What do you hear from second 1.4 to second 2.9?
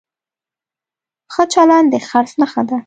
چلند د خرڅ نښه ده.